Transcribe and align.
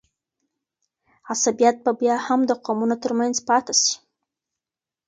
عصبیت 1.31 1.75
به 1.83 1.91
بیا 1.99 2.15
هم 2.27 2.39
د 2.45 2.51
قومونو 2.65 2.95
ترمنځ 3.03 3.35
پاته 3.47 3.73
سي. 3.81 3.95